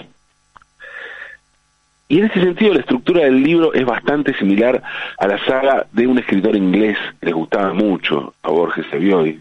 y 2.12 2.20
en 2.20 2.26
ese 2.26 2.42
sentido 2.42 2.74
la 2.74 2.82
estructura 2.82 3.22
del 3.22 3.42
libro 3.42 3.74
es 3.74 3.86
bastante 3.86 4.34
similar 4.34 4.84
a 5.18 5.28
la 5.28 5.38
saga 5.46 5.88
de 5.94 6.08
un 6.08 6.20
escritor 6.20 6.58
inglés 6.58 6.98
que 7.22 7.28
les 7.28 7.34
gustaba 7.34 7.72
mucho 7.72 8.34
a 8.44 8.50
Borges 8.50 8.86
Evioy, 8.92 9.40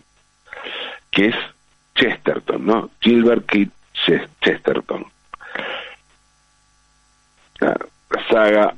que 1.10 1.26
es 1.26 1.34
Chesterton, 1.96 2.64
¿no? 2.64 2.90
Gilbert 3.00 3.44
Keith 3.46 3.72
Chesterton. 4.40 5.04
La, 7.58 7.76
saga 8.30 8.72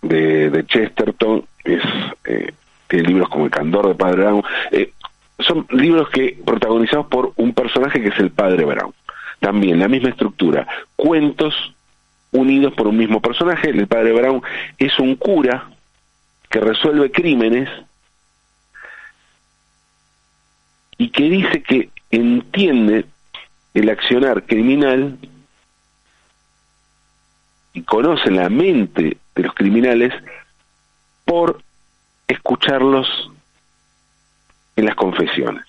de, 0.00 0.64
Chesterton 0.66 1.44
es 1.62 1.82
eh, 2.24 2.54
tiene 2.88 3.08
libros 3.08 3.28
como 3.28 3.44
El 3.44 3.50
Candor 3.50 3.88
de 3.88 3.94
Padre 3.96 4.22
Brown. 4.22 4.44
Eh, 4.70 4.92
son 5.40 5.66
libros 5.72 6.08
que 6.08 6.38
protagonizados 6.42 7.08
por 7.08 7.34
un 7.36 7.52
personaje 7.52 8.00
que 8.00 8.08
es 8.08 8.18
el 8.18 8.30
Padre 8.30 8.64
Brown. 8.64 8.94
También 9.40 9.78
la 9.78 9.88
misma 9.88 10.08
estructura, 10.08 10.66
cuentos 10.96 11.75
unidos 12.36 12.74
por 12.74 12.86
un 12.86 12.96
mismo 12.96 13.20
personaje. 13.20 13.70
El 13.70 13.86
Padre 13.86 14.12
Brown 14.12 14.42
es 14.78 14.98
un 14.98 15.16
cura 15.16 15.70
que 16.48 16.60
resuelve 16.60 17.10
crímenes 17.10 17.68
y 20.98 21.10
que 21.10 21.24
dice 21.24 21.62
que 21.62 21.90
entiende 22.10 23.06
el 23.74 23.90
accionar 23.90 24.44
criminal 24.44 25.18
y 27.74 27.82
conoce 27.82 28.30
la 28.30 28.48
mente 28.48 29.18
de 29.34 29.42
los 29.42 29.54
criminales 29.54 30.14
por 31.26 31.60
escucharlos 32.26 33.30
en 34.76 34.86
las 34.86 34.94
confesiones. 34.94 35.64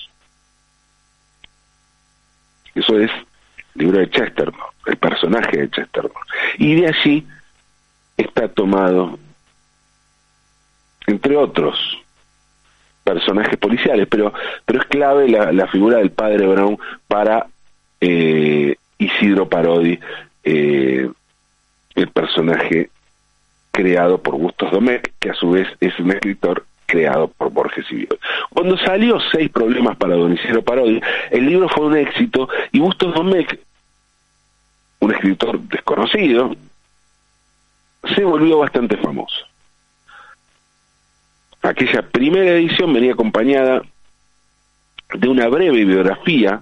Eso 2.75 2.99
es 2.99 3.11
libro 3.77 3.99
de 3.99 4.09
Chesterton, 4.09 4.59
el 4.85 4.97
personaje 4.97 5.57
de 5.57 5.69
Chesterton. 5.69 6.21
Y 6.57 6.75
de 6.75 6.87
allí 6.87 7.27
está 8.17 8.47
tomado, 8.47 9.17
entre 11.05 11.35
otros, 11.37 11.77
personajes 13.03 13.57
policiales, 13.57 14.07
pero, 14.09 14.33
pero 14.65 14.81
es 14.81 14.87
clave 14.87 15.29
la, 15.29 15.67
figura 15.67 15.99
del 15.99 16.11
padre 16.11 16.45
Brown 16.45 16.77
para 17.07 17.47
eh, 18.01 18.75
Isidro 18.97 19.47
Parodi, 19.47 19.97
eh, 20.43 21.09
el 21.95 22.07
personaje 22.09 22.89
creado 23.71 24.17
por 24.21 24.35
Bustos 24.35 24.71
Domecq, 24.71 25.13
que 25.19 25.29
a 25.29 25.33
su 25.33 25.51
vez 25.51 25.67
es 25.79 25.97
un 25.99 26.11
escritor 26.11 26.65
creado 26.87 27.27
por 27.27 27.51
Borges 27.51 27.85
y 27.91 27.95
Bioy. 27.95 28.19
Cuando 28.49 28.77
salió 28.77 29.19
Seis 29.31 29.49
Problemas 29.49 29.97
para 29.97 30.15
Don 30.15 30.33
Isidro 30.33 30.63
Parodi, 30.63 30.99
el 31.31 31.45
libro 31.45 31.69
fue 31.69 31.85
un 31.85 31.97
éxito 31.97 32.49
y 32.71 32.79
Bustos 32.79 33.13
Domecq, 33.13 33.59
un 34.99 35.13
escritor 35.13 35.59
desconocido, 35.59 36.55
se 38.15 38.23
volvió 38.23 38.59
bastante 38.59 38.97
famoso. 38.97 39.45
Aquella 41.61 42.01
primera 42.01 42.51
edición 42.51 42.93
venía 42.93 43.13
acompañada 43.13 43.81
de 45.13 45.27
una 45.27 45.47
breve 45.47 45.85
biografía 45.85 46.61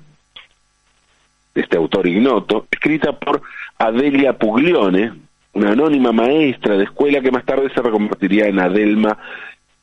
de 1.53 1.61
este 1.61 1.77
autor 1.77 2.07
ignoto, 2.07 2.67
escrita 2.71 3.13
por 3.13 3.41
Adelia 3.77 4.37
Puglione, 4.37 5.13
una 5.53 5.71
anónima 5.71 6.11
maestra 6.11 6.77
de 6.77 6.83
escuela 6.83 7.21
que 7.21 7.31
más 7.31 7.45
tarde 7.45 7.71
se 7.73 7.81
reconvertiría 7.81 8.47
en 8.47 8.59
Adelma 8.59 9.17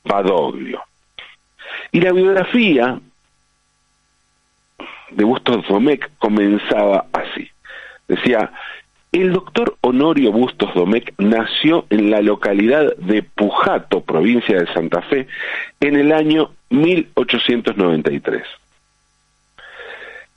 Padoglio. 0.02 0.82
Y 1.92 2.00
la 2.00 2.12
biografía 2.12 3.00
de 5.10 5.24
Bustos 5.24 5.66
Domecq 5.68 6.10
comenzaba 6.18 7.06
así. 7.12 7.50
Decía, 8.12 8.52
el 9.10 9.32
doctor 9.32 9.76
Honorio 9.80 10.32
Bustos 10.32 10.74
Domecq 10.74 11.14
nació 11.16 11.86
en 11.88 12.10
la 12.10 12.20
localidad 12.20 12.94
de 12.96 13.22
Pujato, 13.22 14.02
provincia 14.02 14.60
de 14.60 14.70
Santa 14.74 15.00
Fe, 15.00 15.28
en 15.80 15.96
el 15.96 16.12
año 16.12 16.50
1893. 16.68 18.42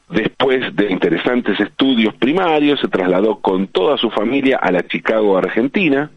Después 0.07 0.73
de 0.73 0.89
interesantes 0.89 1.59
estudios 1.59 2.13
primarios, 2.15 2.79
se 2.79 2.87
trasladó 2.87 3.41
con 3.41 3.67
toda 3.67 3.97
su 3.97 4.09
familia 4.09 4.57
a 4.61 4.71
la 4.71 4.87
Chicago, 4.87 5.37
Argentina. 5.37 6.09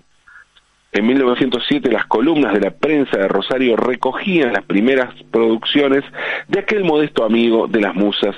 En 0.92 1.07
1907 1.09 1.90
las 1.90 2.07
columnas 2.07 2.55
de 2.55 2.61
la 2.61 2.71
prensa 2.71 3.16
de 3.16 3.27
Rosario 3.27 3.75
recogían 3.75 4.53
las 4.53 4.62
primeras 4.62 5.12
producciones 5.33 6.05
de 6.47 6.61
aquel 6.61 6.85
modesto 6.85 7.25
amigo 7.25 7.66
de 7.66 7.81
las 7.81 7.97
musas, 7.97 8.37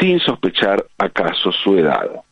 sin 0.00 0.20
sospechar 0.20 0.86
acaso 0.96 1.52
su 1.52 1.76
edad. 1.76 2.22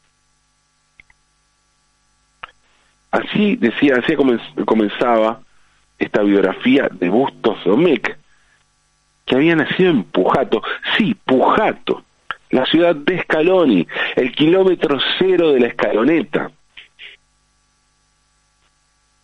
Así 3.15 3.55
decía, 3.55 3.95
así 4.03 4.17
comenzaba 4.65 5.41
esta 6.01 6.21
biografía 6.25 6.89
de 6.91 7.09
Bustos 7.09 7.63
Domecq, 7.65 8.17
que 9.25 9.37
había 9.37 9.55
nacido 9.55 9.91
en 9.91 10.03
Pujato. 10.03 10.61
Sí, 10.97 11.15
Pujato, 11.25 12.03
la 12.51 12.67
ciudad 12.67 12.97
de 12.97 13.23
Scaloni, 13.23 13.87
el 14.17 14.33
kilómetro 14.33 14.99
cero 15.17 15.53
de 15.53 15.61
la 15.61 15.69
escaloneta. 15.69 16.51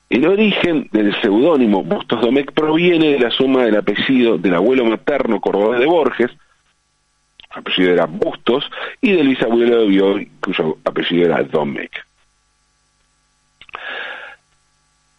El 0.09 0.24
origen 0.24 0.88
del 0.92 1.20
seudónimo 1.20 1.83
Bustos 1.83 2.20
Domecq 2.20 2.53
proviene 2.53 3.14
de 3.14 3.18
la 3.18 3.33
suma 3.33 3.64
del 3.64 3.76
apellido 3.76 4.38
del 4.38 4.55
abuelo 4.55 4.85
materno 4.85 5.40
cordobés 5.40 5.81
de 5.81 5.87
Borges, 5.87 6.31
apellido 7.50 7.92
era 7.92 8.07
Bustos, 8.07 8.70
y 9.00 9.11
del 9.16 9.26
bisabuelo 9.26 9.81
de 9.81 9.87
Bioy, 9.88 10.31
cuyo 10.40 10.79
apellido 10.85 11.24
era 11.26 11.42
Domecq. 11.42 12.09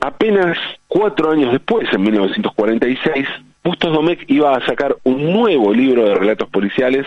Apenas 0.01 0.57
cuatro 0.87 1.29
años 1.29 1.51
después, 1.51 1.87
en 1.93 2.01
1946, 2.01 3.27
Bustos 3.63 3.93
Domecq 3.93 4.23
iba 4.31 4.51
a 4.55 4.65
sacar 4.65 4.97
un 5.03 5.31
nuevo 5.31 5.71
libro 5.71 6.05
de 6.05 6.15
relatos 6.15 6.49
policiales 6.49 7.05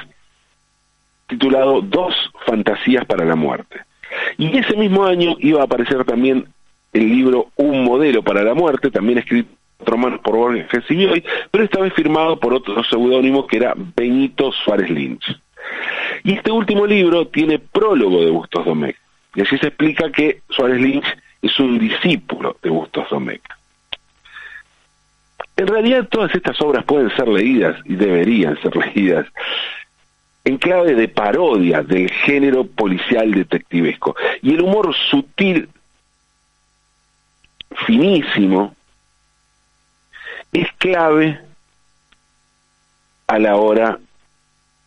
titulado 1.27 1.81
Dos 1.83 2.15
fantasías 2.47 3.05
para 3.05 3.25
la 3.25 3.35
muerte. 3.35 3.81
Y 4.39 4.57
ese 4.57 4.77
mismo 4.77 5.05
año 5.05 5.35
iba 5.41 5.61
a 5.61 5.65
aparecer 5.65 6.05
también 6.05 6.47
el 6.93 7.09
libro 7.09 7.49
Un 7.57 7.83
modelo 7.83 8.23
para 8.23 8.45
la 8.45 8.55
muerte, 8.55 8.93
también 8.93 9.19
escrito 9.19 9.51
por 9.79 10.23
Borges 10.23 10.85
y 10.89 11.23
pero 11.51 11.65
esta 11.65 11.81
vez 11.81 11.93
firmado 11.95 12.39
por 12.39 12.55
otro 12.55 12.83
seudónimo 12.85 13.47
que 13.47 13.57
era 13.57 13.75
Benito 13.77 14.53
Suárez 14.53 14.89
Lynch. 14.89 15.37
Y 16.23 16.35
este 16.35 16.53
último 16.53 16.87
libro 16.87 17.27
tiene 17.27 17.59
prólogo 17.59 18.25
de 18.25 18.31
Bustos 18.31 18.65
Domecq, 18.65 18.97
y 19.35 19.43
así 19.43 19.59
se 19.59 19.67
explica 19.67 20.13
que 20.13 20.43
Suárez 20.49 20.81
Lynch 20.81 21.05
es 21.45 21.59
un 21.61 21.79
discípulo 21.79 22.57
de 22.63 22.71
Bustos 22.71 23.09
Domecq. 23.11 23.43
En 25.57 25.67
realidad 25.67 26.09
todas 26.09 26.35
estas 26.35 26.61
obras 26.63 26.85
pueden 26.85 27.15
ser 27.15 27.29
leídas 27.29 27.77
y 27.85 27.95
deberían 27.95 28.61
ser 28.63 28.75
leídas 28.95 29.27
en 30.45 30.59
clave 30.59 30.95
de 30.95 31.09
parodia 31.09 31.83
del 31.83 32.11
género 32.11 32.67
policial 32.67 33.33
detectivesco. 33.33 34.17
Y 34.43 34.55
el 34.55 34.63
humor 34.63 34.95
sutil, 35.11 35.69
finísimo, 37.87 38.75
es 40.53 40.71
clave 40.79 41.41
a 43.27 43.39
la 43.39 43.57
hora 43.57 43.99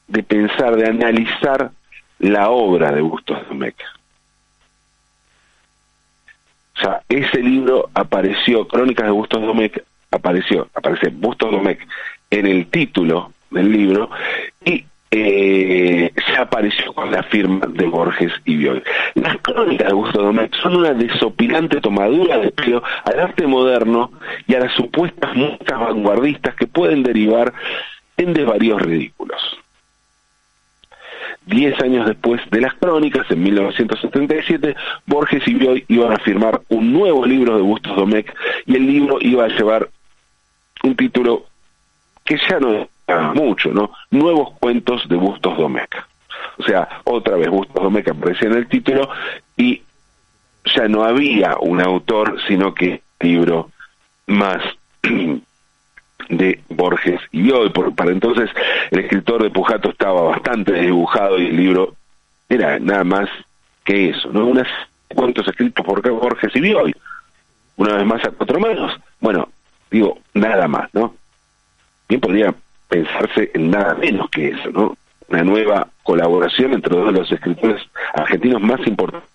de 0.08 0.24
pensar, 0.24 0.76
de 0.76 0.88
analizar 0.88 1.72
la 2.20 2.50
obra 2.50 2.92
de 2.92 3.02
Bustos 3.02 3.48
Domecq. 3.48 3.78
O 6.78 6.82
sea, 6.82 7.02
ese 7.10 7.42
libro 7.42 7.90
apareció, 7.94 8.68
Crónicas 8.68 9.08
de 9.08 9.12
Bustos 9.12 9.42
Domecq, 9.42 9.84
apareció, 10.12 10.68
aparece 10.76 11.10
Bustos 11.10 11.52
Domecq 11.52 11.88
en 12.30 12.46
el 12.46 12.68
título 12.68 13.32
del 13.50 13.72
libro, 13.72 14.10
y 14.64 14.86
eh, 15.10 16.12
se 16.28 16.38
apareció 16.38 16.94
con 16.94 17.10
la 17.12 17.24
firma 17.24 17.66
de 17.68 17.86
Borges 17.86 18.32
y 18.46 18.58
Bioy. 18.58 18.84
Las 19.16 19.38
crónicas 19.38 19.88
de 19.88 19.94
Augusto 19.94 20.22
Domecq 20.22 20.54
son 20.56 20.76
una 20.76 20.94
desopilante 20.94 21.82
tomadura 21.82 22.38
de 22.38 22.52
pelo 22.52 22.84
al 23.06 23.20
arte 23.20 23.48
moderno 23.48 24.12
y 24.46 24.56
a 24.56 24.60
las 24.60 24.74
supuestas 24.74 25.36
muestras 25.36 25.80
vanguardistas 25.80 26.56
que 26.56 26.68
pueden 26.68 27.04
derivar 27.04 27.54
en 28.18 28.34
desvaríos 28.34 28.82
ridículos. 28.82 29.58
Diez 31.48 31.80
años 31.82 32.06
después 32.06 32.42
de 32.52 32.62
las 32.62 32.74
crónicas, 32.76 33.26
en 33.32 33.42
1977, 33.42 34.76
Borges 35.06 35.48
y 35.48 35.54
Bioy 35.54 35.86
iban 35.88 36.12
a 36.12 36.20
firmar 36.20 36.62
un 36.70 36.94
nuevo 36.94 37.26
libro 37.26 37.56
de 37.56 37.62
Bustos 37.62 37.96
Domecq 37.96 38.34
y 38.66 38.76
el 38.76 38.86
libro 38.86 39.18
iba 39.22 39.46
a 39.46 39.48
llevar 39.48 39.90
un 40.84 40.96
título 40.96 41.46
que 42.26 42.38
ya 42.50 42.60
no 42.60 42.90
mucho, 43.34 43.72
¿no? 43.72 43.92
Nuevos 44.12 44.52
cuentos 44.60 45.08
de 45.08 45.16
Bustos 45.16 45.58
Domecq. 45.58 45.96
O 46.58 46.64
sea, 46.64 47.02
otra 47.06 47.38
vez 47.38 47.50
Bustos 47.50 47.82
Domecq 47.82 48.10
aparecía 48.10 48.50
en 48.50 48.56
el 48.56 48.68
título 48.68 49.10
y 49.56 49.82
ya 50.76 50.88
no 50.88 51.04
había 51.04 51.56
un 51.60 51.82
autor, 51.82 52.38
sino 52.48 52.74
que 52.74 53.02
libro 53.20 53.72
más 54.28 54.62
de 56.30 56.60
Borges 56.70 57.22
y 57.32 57.52
hoy. 57.52 57.70
Por, 57.70 57.94
para 57.96 58.12
entonces 58.12 58.50
el 58.92 59.00
escritor 59.00 59.44
de 59.44 59.50
Pujato 59.50 59.90
estaba 59.90 60.22
bastante 60.22 60.74
dibujado 60.74 61.40
y 61.40 61.48
el 61.48 61.58
libro 61.58 61.96
era 62.50 62.80
nada 62.80 63.04
más 63.04 63.30
que 63.84 64.10
eso, 64.10 64.30
¿no? 64.32 64.48
Unos 64.48 64.68
cuentos 65.08 65.48
escritos 65.48 65.86
por 65.86 66.08
Borges 66.10 66.56
y 66.56 66.74
hoy. 66.74 66.96
Una 67.78 67.96
vez 67.96 68.06
más 68.06 68.24
a 68.26 68.32
cuatro 68.32 68.60
manos. 68.60 69.00
Bueno, 69.20 69.50
digo, 69.92 70.20
nada 70.34 70.68
más, 70.68 70.94
¿no? 70.94 71.16
Bien 72.10 72.22
podría 72.22 72.54
pensarse 72.88 73.52
en 73.54 73.70
nada 73.70 73.96
menos 73.96 74.30
que 74.30 74.50
eso, 74.50 74.70
¿no? 74.72 74.98
Una 75.30 75.44
nueva 75.44 75.88
colaboración 76.04 76.74
entre 76.74 76.96
dos 76.96 77.08
de 77.08 77.20
los 77.20 77.32
escritores 77.32 77.82
argentinos 78.14 78.62
más 78.62 78.86
importantes 78.88 79.30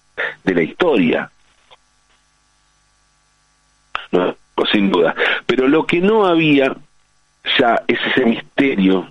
de 0.45 0.55
la 0.55 0.63
historia. 0.63 1.31
No, 4.11 4.35
sin 4.66 4.90
duda. 4.90 5.14
Pero 5.46 5.68
lo 5.68 5.87
que 5.87 6.01
no 6.01 6.27
había 6.27 6.77
ya 7.59 7.83
es 7.87 7.98
ese 8.07 8.25
misterio, 8.25 9.09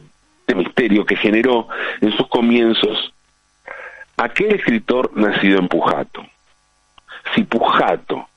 ese 0.48 0.56
misterio 0.56 1.06
que 1.06 1.16
generó 1.16 1.68
en 2.02 2.12
sus 2.16 2.28
comienzos 2.28 3.14
aquel 4.18 4.56
escritor 4.56 5.12
nacido 5.16 5.60
en 5.60 5.68
Pujato. 5.68 6.24
Si 7.36 7.44
Pujato, 7.44 8.28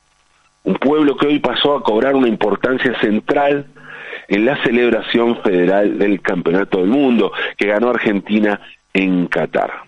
un 0.65 0.75
pueblo 0.75 1.17
que 1.17 1.27
hoy 1.27 1.39
pasó 1.39 1.77
a 1.77 1.83
cobrar 1.83 2.15
una 2.15 2.29
importancia 2.29 2.99
central 3.01 3.67
en 4.29 4.45
la 4.47 4.63
celebración 4.63 5.43
federal 5.43 5.99
del 5.99 6.21
Campeonato 6.21 6.79
del 6.79 6.89
Mundo 6.89 7.33
que 7.57 7.67
ganó 7.67 7.91
Argentina 7.91 8.61
en 8.93 9.27
Qatar. 9.27 9.84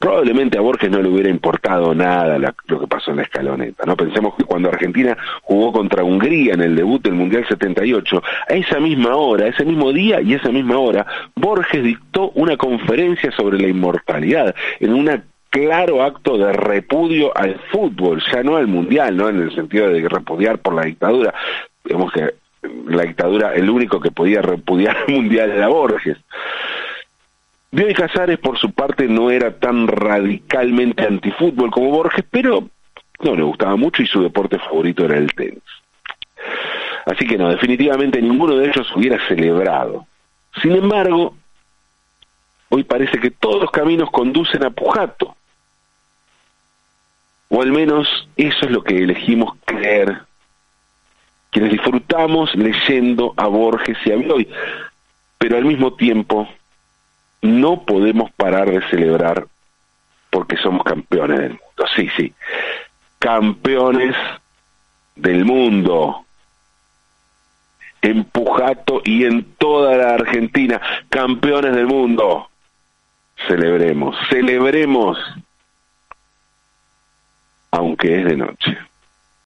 Probablemente 0.00 0.56
a 0.56 0.62
Borges 0.62 0.90
no 0.90 1.02
le 1.02 1.10
hubiera 1.10 1.28
importado 1.28 1.94
nada 1.94 2.38
lo 2.38 2.80
que 2.80 2.86
pasó 2.86 3.10
en 3.10 3.18
la 3.18 3.24
escaloneta. 3.24 3.84
No 3.84 3.98
pensemos 3.98 4.34
que 4.34 4.44
cuando 4.44 4.70
Argentina 4.70 5.14
jugó 5.42 5.72
contra 5.72 6.02
Hungría 6.02 6.54
en 6.54 6.62
el 6.62 6.74
debut 6.74 7.02
del 7.02 7.12
Mundial 7.12 7.44
78, 7.46 8.22
a 8.48 8.54
esa 8.54 8.80
misma 8.80 9.14
hora, 9.16 9.48
ese 9.48 9.62
mismo 9.62 9.92
día 9.92 10.22
y 10.22 10.32
esa 10.32 10.48
misma 10.48 10.78
hora, 10.78 11.06
Borges 11.34 11.84
dictó 11.84 12.30
una 12.30 12.56
conferencia 12.56 13.30
sobre 13.32 13.58
la 13.58 13.68
inmortalidad 13.68 14.54
en 14.80 14.94
una 14.94 15.22
claro 15.50 16.02
acto 16.02 16.38
de 16.38 16.50
repudio 16.54 17.36
al 17.36 17.60
fútbol, 17.70 18.22
ya 18.32 18.42
no 18.42 18.56
al 18.56 18.68
mundial, 18.68 19.14
¿no? 19.18 19.28
En 19.28 19.38
el 19.38 19.54
sentido 19.54 19.90
de 19.90 20.08
repudiar 20.08 20.60
por 20.60 20.74
la 20.74 20.84
dictadura. 20.84 21.34
Digamos 21.84 22.10
que 22.10 22.34
la 22.86 23.02
dictadura, 23.02 23.54
el 23.54 23.68
único 23.68 24.00
que 24.00 24.10
podía 24.10 24.40
repudiar 24.40 24.96
el 25.08 25.14
mundial 25.14 25.50
era 25.50 25.68
Borges. 25.68 26.16
Bioy 27.72 27.94
Casares, 27.94 28.38
por 28.38 28.58
su 28.58 28.72
parte, 28.72 29.06
no 29.06 29.30
era 29.30 29.58
tan 29.58 29.86
radicalmente 29.86 31.06
antifútbol 31.06 31.70
como 31.70 31.90
Borges, 31.90 32.24
pero 32.28 32.68
no 33.20 33.36
le 33.36 33.42
gustaba 33.42 33.76
mucho 33.76 34.02
y 34.02 34.06
su 34.06 34.22
deporte 34.22 34.58
favorito 34.58 35.04
era 35.04 35.18
el 35.18 35.32
tenis. 35.32 35.62
Así 37.06 37.26
que 37.26 37.38
no, 37.38 37.48
definitivamente 37.48 38.20
ninguno 38.20 38.56
de 38.56 38.68
ellos 38.68 38.90
hubiera 38.96 39.24
celebrado. 39.28 40.06
Sin 40.60 40.72
embargo, 40.72 41.34
hoy 42.70 42.82
parece 42.82 43.18
que 43.18 43.30
todos 43.30 43.62
los 43.62 43.70
caminos 43.70 44.10
conducen 44.10 44.64
a 44.64 44.70
Pujato, 44.70 45.36
o 47.48 47.62
al 47.62 47.72
menos 47.72 48.28
eso 48.36 48.64
es 48.64 48.70
lo 48.70 48.82
que 48.82 48.98
elegimos 48.98 49.54
creer, 49.64 50.22
quienes 51.50 51.72
disfrutamos 51.72 52.54
leyendo 52.54 53.32
a 53.36 53.46
Borges 53.46 53.98
y 54.04 54.12
a 54.12 54.16
Bioy, 54.16 54.48
pero 55.38 55.56
al 55.56 55.64
mismo 55.64 55.94
tiempo 55.94 56.48
no 57.42 57.84
podemos 57.84 58.30
parar 58.32 58.70
de 58.70 58.82
celebrar 58.88 59.46
porque 60.30 60.56
somos 60.56 60.84
campeones 60.84 61.38
del 61.38 61.50
mundo. 61.50 61.84
Sí, 61.96 62.08
sí, 62.16 62.32
campeones 63.18 64.16
del 65.16 65.44
mundo. 65.44 66.24
En 68.02 68.24
Pujato 68.24 69.02
y 69.04 69.24
en 69.24 69.44
toda 69.58 69.94
la 69.96 70.14
Argentina, 70.14 70.80
campeones 71.10 71.74
del 71.74 71.86
mundo. 71.86 72.48
Celebremos, 73.46 74.16
celebremos 74.30 75.18
aunque 77.70 78.20
es 78.20 78.24
de 78.26 78.36
noche. 78.36 78.78